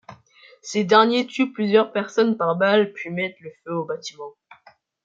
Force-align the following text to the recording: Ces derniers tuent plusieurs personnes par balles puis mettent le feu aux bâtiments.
Ces 0.63 0.83
derniers 0.83 1.27
tuent 1.27 1.53
plusieurs 1.53 1.91
personnes 1.91 2.35
par 2.35 2.55
balles 2.55 2.91
puis 2.91 3.11
mettent 3.11 3.39
le 3.39 3.51
feu 3.63 3.71
aux 3.75 3.85
bâtiments. 3.85 4.33